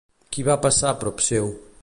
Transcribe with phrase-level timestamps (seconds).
[0.37, 1.53] Qui va passar prop seu?